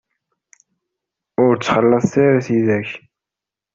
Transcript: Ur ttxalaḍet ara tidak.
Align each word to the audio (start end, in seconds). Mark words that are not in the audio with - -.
Ur 1.45 1.53
ttxalaḍet 1.55 2.13
ara 2.25 2.45
tidak. 2.47 2.89